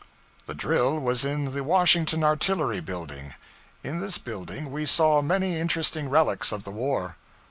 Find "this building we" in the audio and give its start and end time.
4.01-4.87